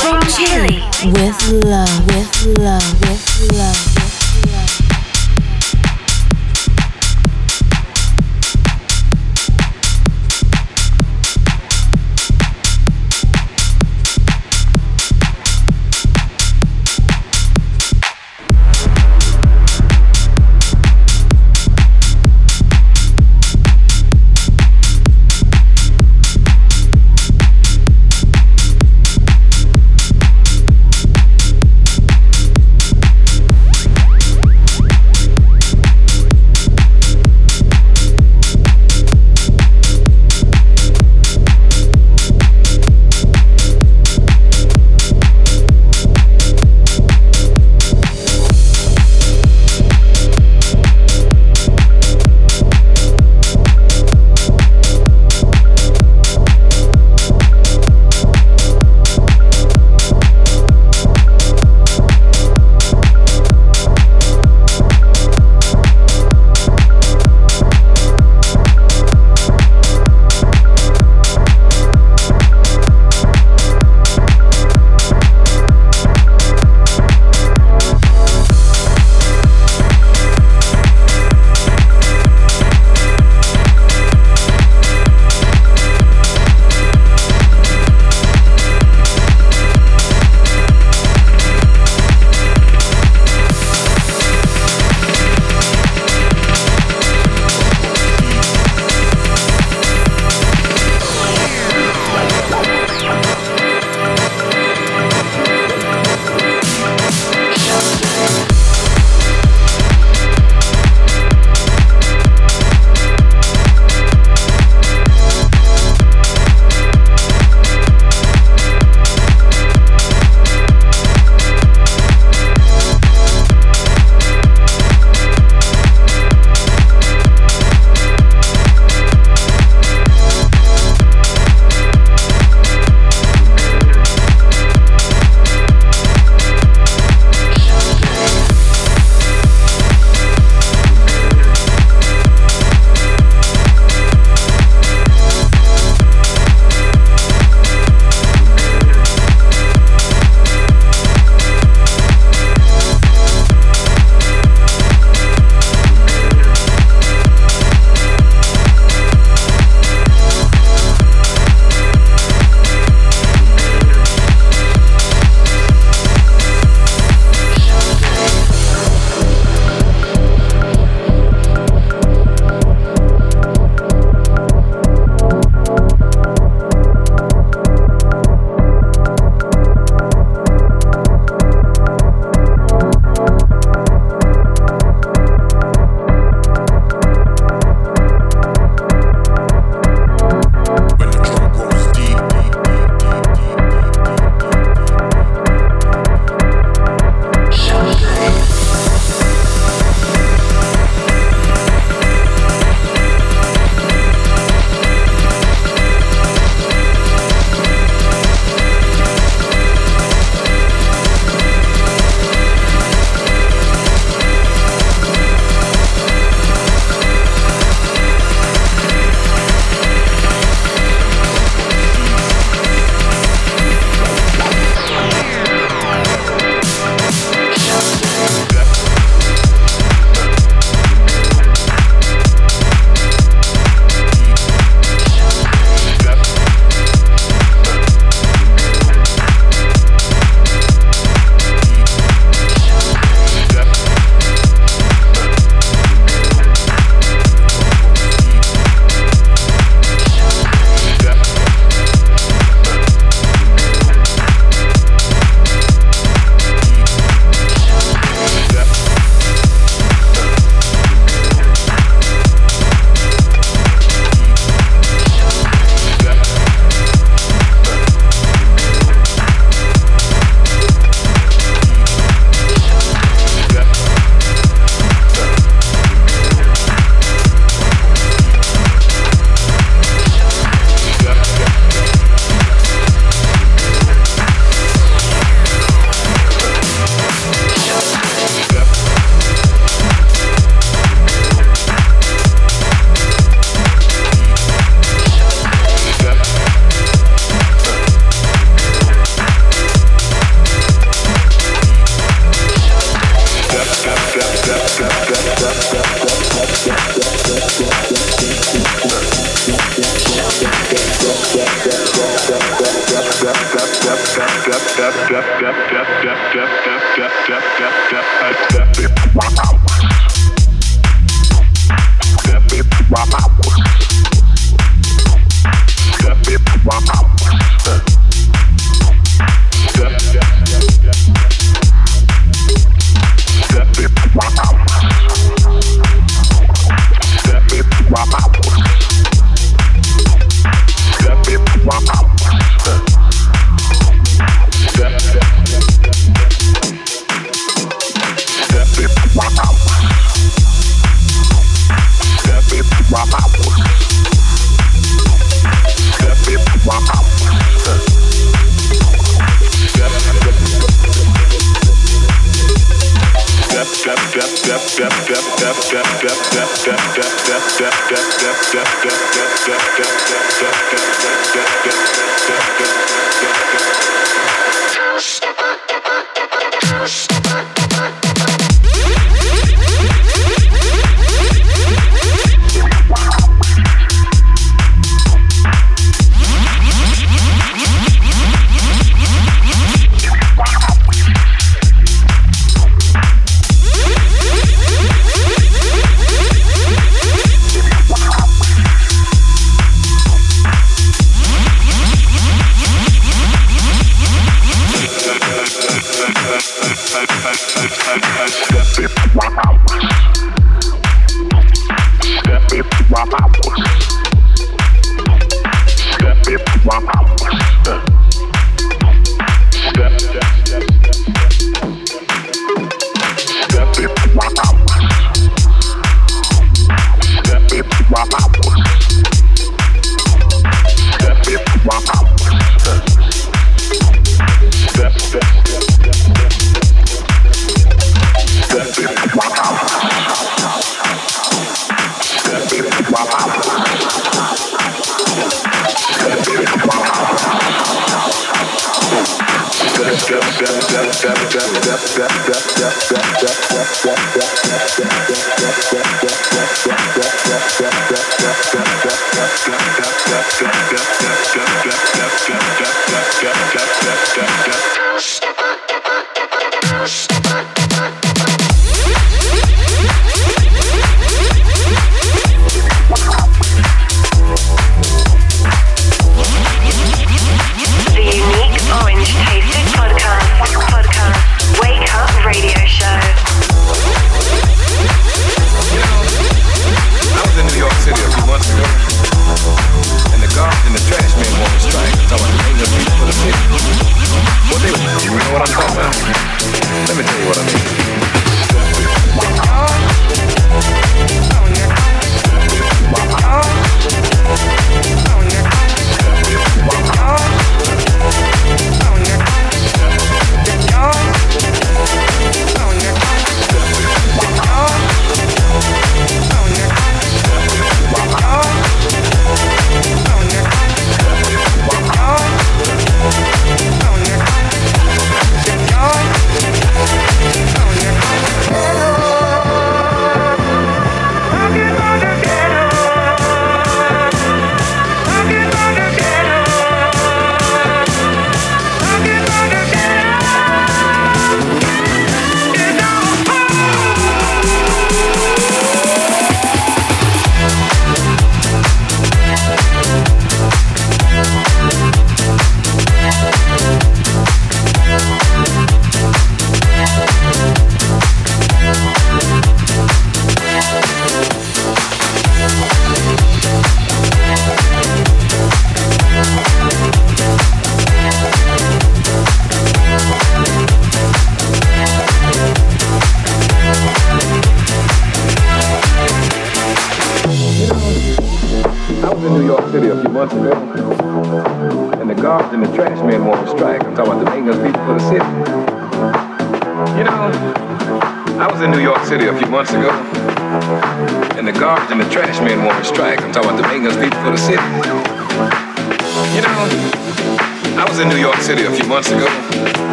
From 0.00 0.18
Chile 0.22 0.80
with 1.12 1.64
love, 1.64 2.06
with 2.06 2.58
love, 2.58 3.00
with 3.02 3.52
love, 3.52 3.89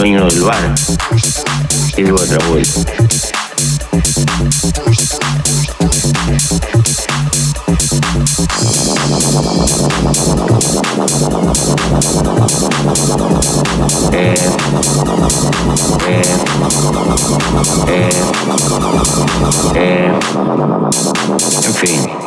dueño 0.00 0.26
del 0.28 0.40
bar. 0.40 0.74
Eh, 14.12 14.34
eh, 16.08 16.22
eh, 17.86 18.10
eh, 19.74 20.12
en 21.66 21.74
fin. 21.74 22.19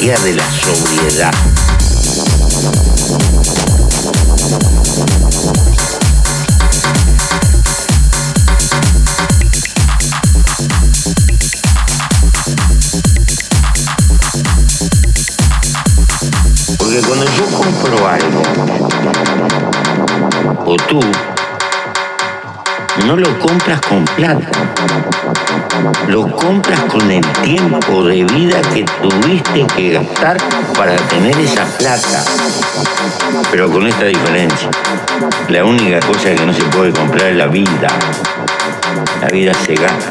De 0.00 0.34
la 0.34 0.50
sobriedad. 0.50 1.30
Porque 16.78 17.02
cuando 17.02 17.26
yo 17.26 17.44
compro 17.54 18.08
algo, 18.08 18.42
o 20.64 20.76
tú, 20.88 21.00
no 23.06 23.16
lo 23.16 23.38
compras 23.38 23.80
con 23.82 24.04
plata 24.04 24.50
lo 26.08 26.30
compras 26.30 26.80
con 26.90 27.10
el 27.10 27.24
tiempo 27.42 28.04
de 28.04 28.24
vida 28.24 28.60
que 28.74 28.84
tuviste 29.00 29.66
que 29.74 29.92
gastar 29.92 30.36
para 30.76 30.96
tener 30.96 31.38
esa 31.38 31.64
plata. 31.78 32.24
Pero 33.50 33.70
con 33.70 33.86
esta 33.86 34.04
diferencia. 34.04 34.68
La 35.48 35.64
única 35.64 36.00
cosa 36.00 36.34
que 36.34 36.44
no 36.44 36.52
se 36.52 36.62
puede 36.64 36.92
comprar 36.92 37.28
es 37.28 37.36
la 37.36 37.46
vida. 37.46 37.88
La 39.20 39.28
vida 39.28 39.54
se 39.54 39.74
gana. 39.74 40.10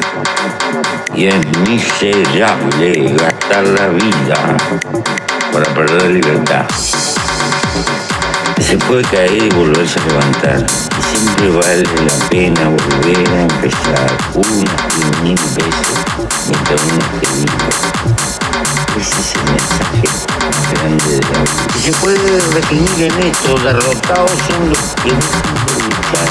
Y 1.14 1.26
es 1.26 1.46
miserable 1.68 3.14
gastar 3.16 3.66
la 3.66 3.88
vida 3.88 4.56
para 5.52 5.66
perder 5.74 6.10
libertad. 6.10 6.66
Se 8.70 8.78
puede 8.78 9.02
caer 9.02 9.42
y 9.42 9.48
volverse 9.48 9.98
a 9.98 10.06
levantar. 10.06 10.64
Siempre 11.02 11.48
vale 11.50 11.82
la 11.82 12.28
pena 12.28 12.68
volver 12.68 13.28
a 13.30 13.42
empezar 13.42 14.16
una 14.32 14.46
y 14.46 15.22
mil 15.24 15.34
veces 15.34 15.64
mientras 16.46 16.80
uno 16.84 17.04
vivo. 17.20 17.50
Ese 18.96 19.20
es 19.20 19.34
el 19.34 19.42
mensaje 19.50 20.06
más 20.38 20.70
grande 20.70 21.04
de 21.04 21.20
la 21.20 21.38
vida. 21.40 21.66
Y 21.76 21.80
se 21.80 21.92
puede 21.94 22.48
definir 22.54 23.12
en 23.12 23.26
esto, 23.26 23.58
derrotados 23.58 24.38
son 24.46 24.68
los 24.68 24.78
que 25.02 25.08
no 25.08 25.18
luchar. 25.88 26.28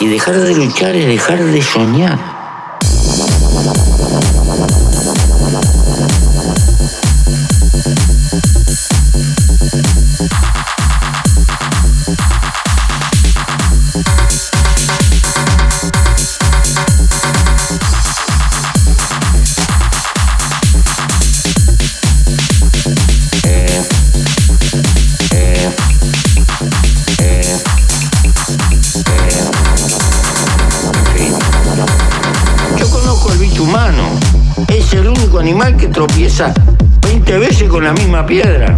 Y 0.00 0.08
dejar 0.08 0.40
de 0.40 0.54
luchar 0.56 0.96
es 0.96 1.06
dejar 1.06 1.38
de 1.38 1.62
soñar. 1.62 2.41
Tropieza 36.06 36.52
20 37.02 37.38
veces 37.38 37.68
con 37.68 37.84
la 37.84 37.92
misma 37.92 38.26
piedra. 38.26 38.76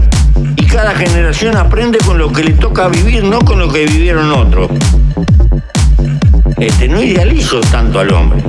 Y 0.56 0.66
cada 0.66 0.94
generación 0.94 1.56
aprende 1.56 1.98
con 2.04 2.18
lo 2.18 2.30
que 2.30 2.44
le 2.44 2.52
toca 2.52 2.88
vivir, 2.88 3.24
no 3.24 3.38
con 3.38 3.58
lo 3.58 3.72
que 3.72 3.86
vivieron 3.86 4.30
otros. 4.30 4.70
Este, 6.58 6.86
no 6.86 7.02
idealizo 7.02 7.60
tanto 7.62 8.00
al 8.00 8.12
hombre. 8.12 8.42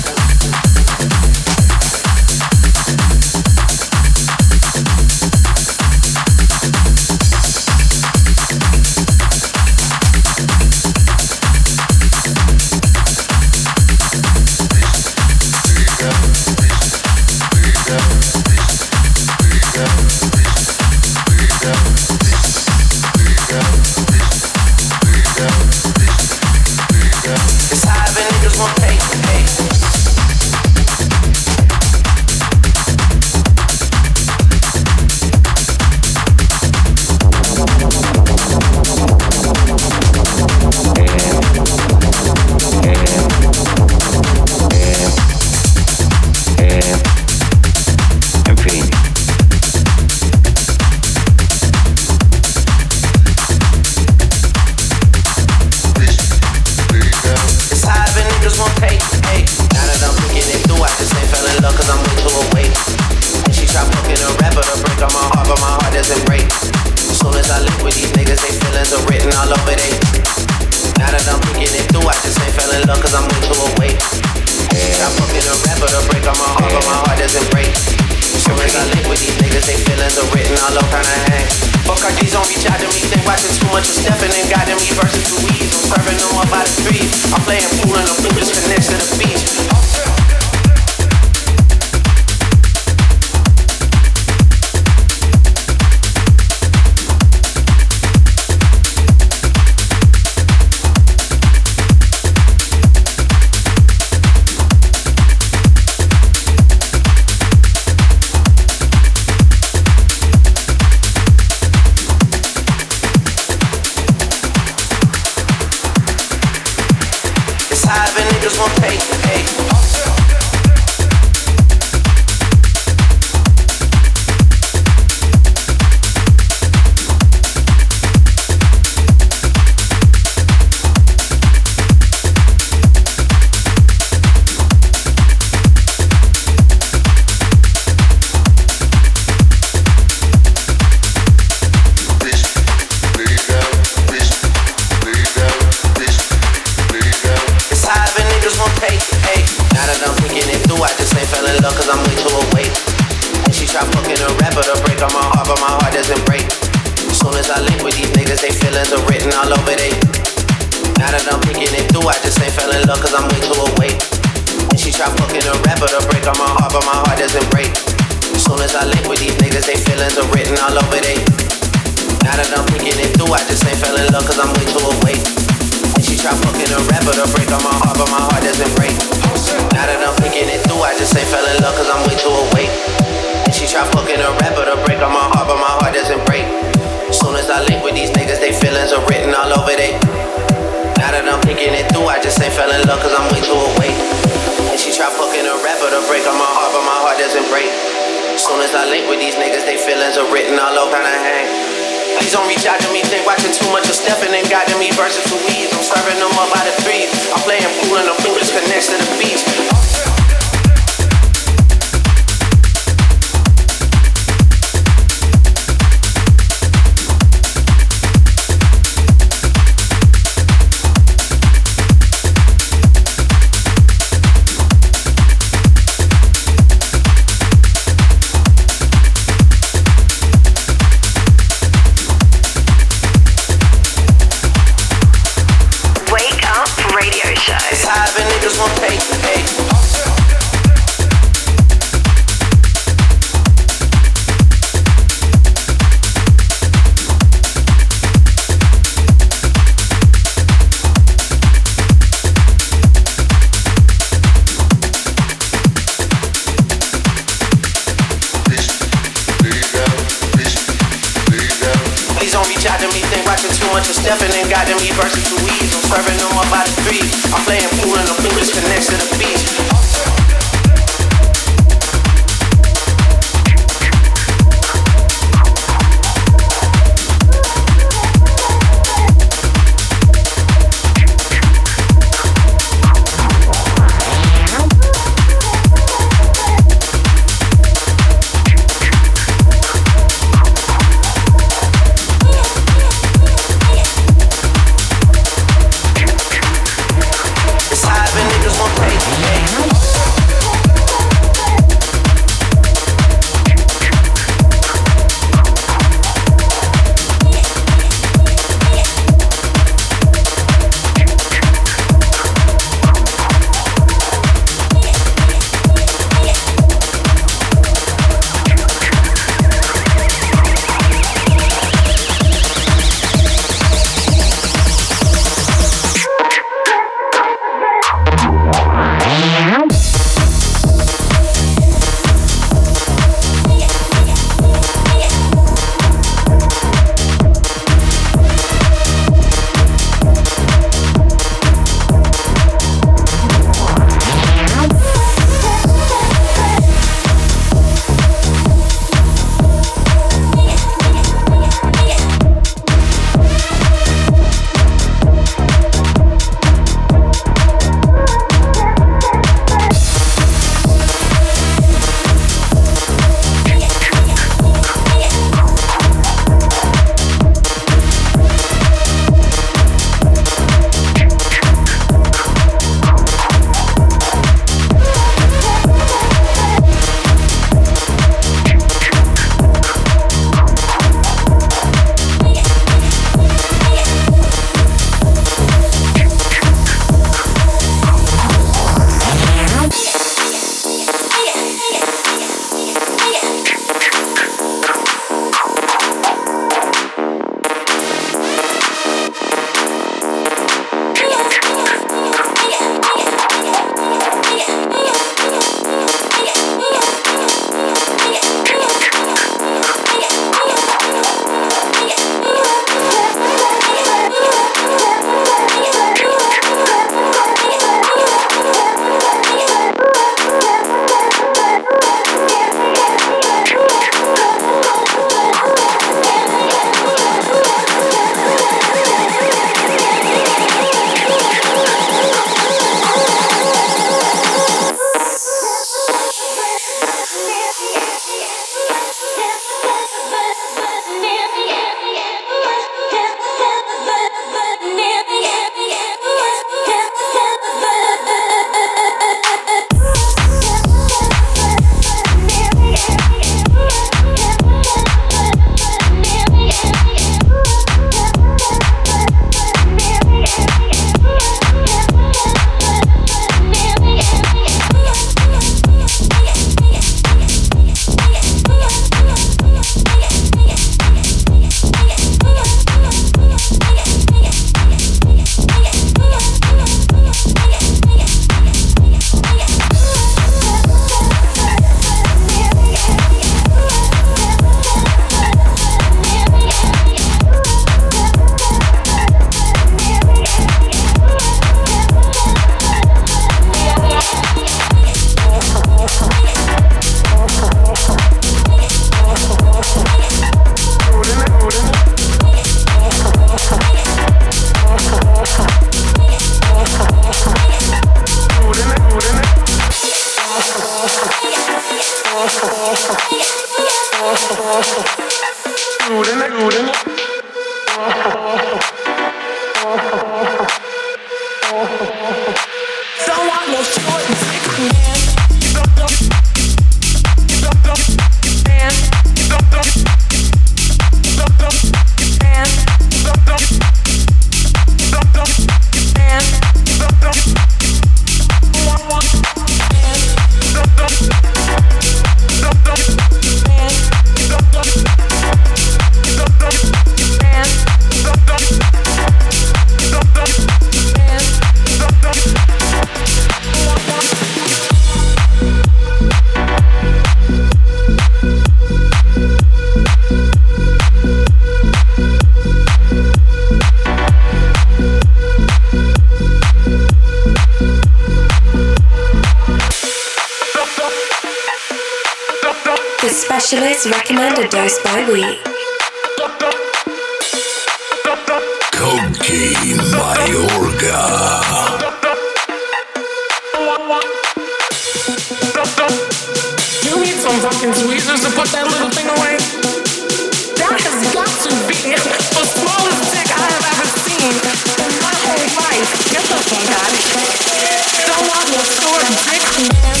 Don't 598.07 598.27
want 598.27 598.47
no 598.51 598.61
short 598.63 599.05
dick, 599.25 600.00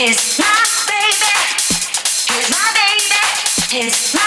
He's 0.00 0.38
my 0.38 0.46
baby. 0.88 1.28
He's 2.26 2.50
my 2.50 2.72
baby. 2.72 3.20
He's 3.68 4.14
my 4.14 4.19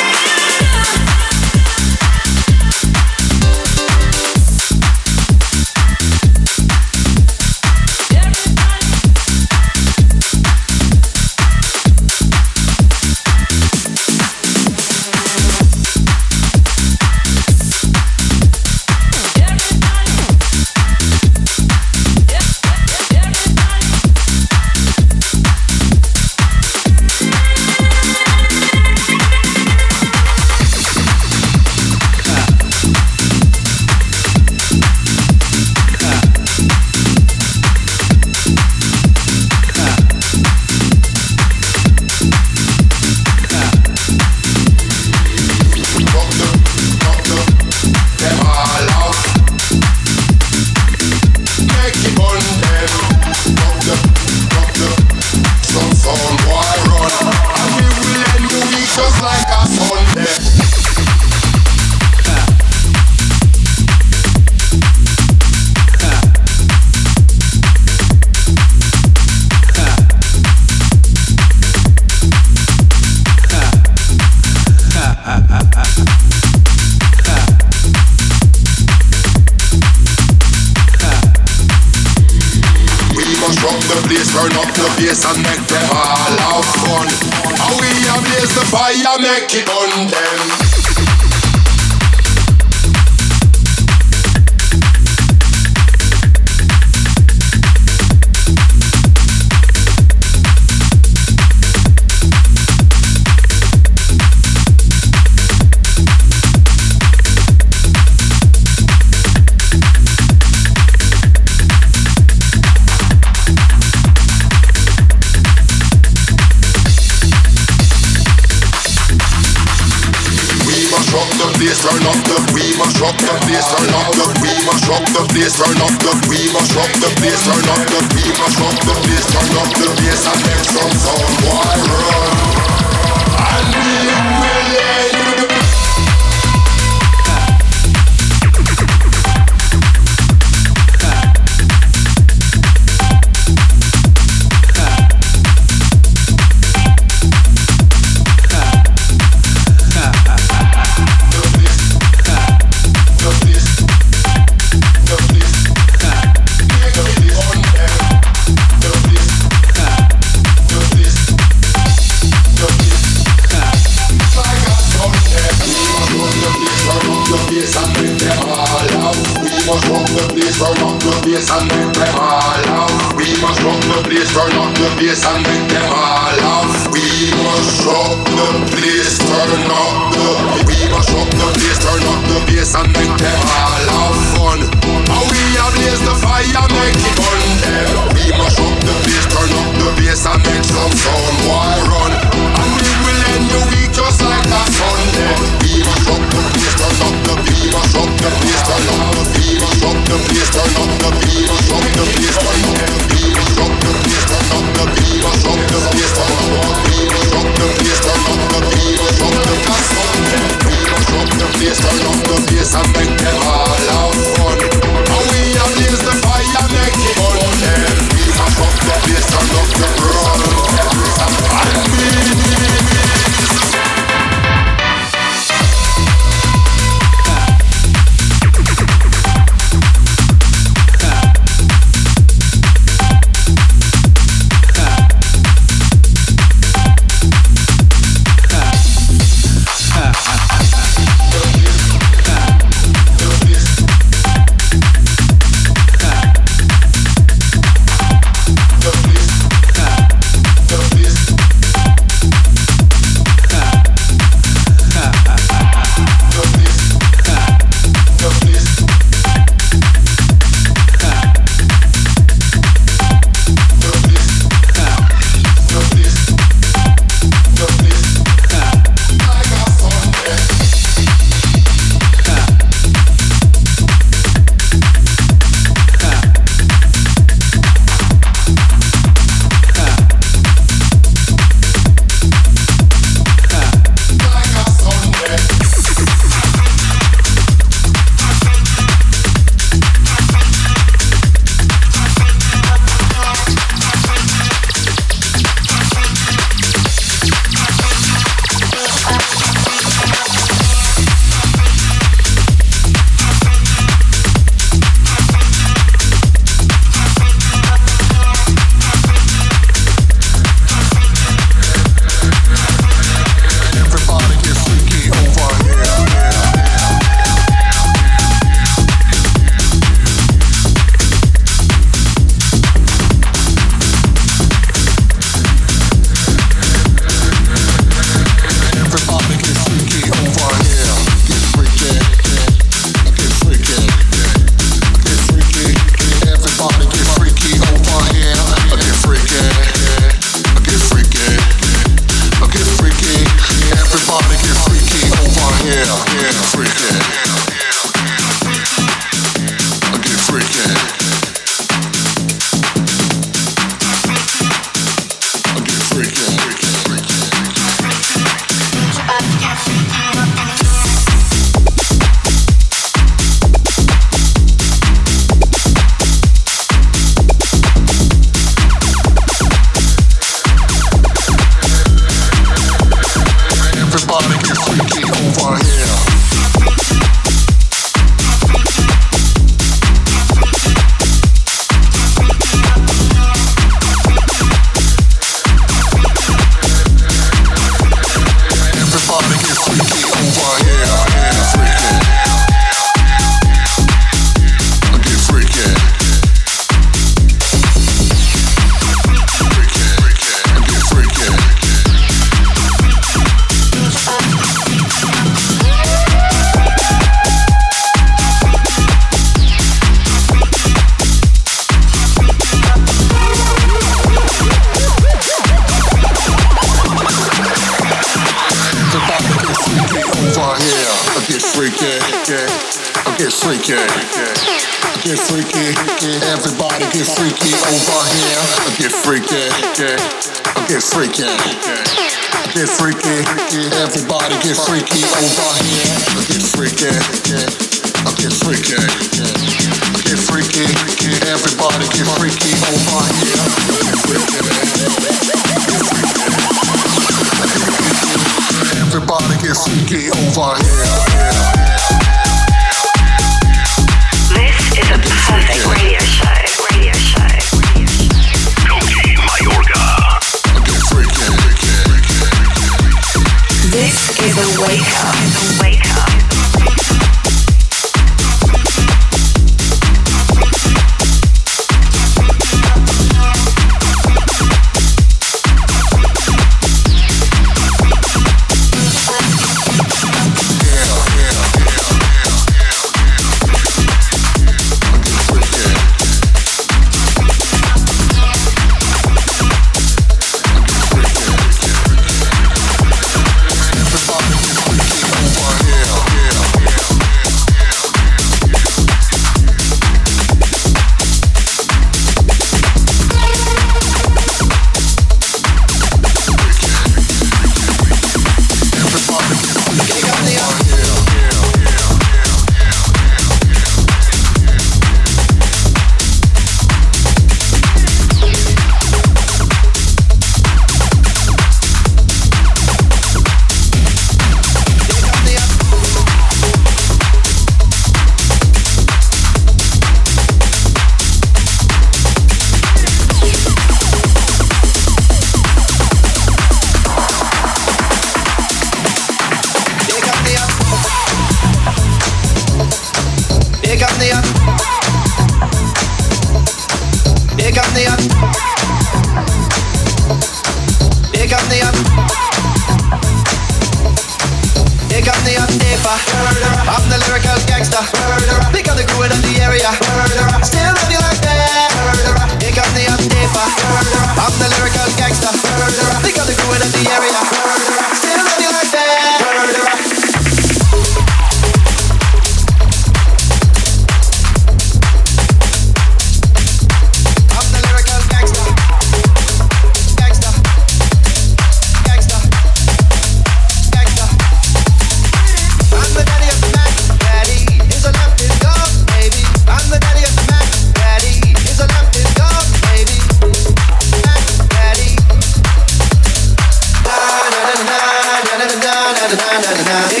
na 599.11 599.39
na 599.43 599.51
na 599.51 599.79
na 599.91 600.00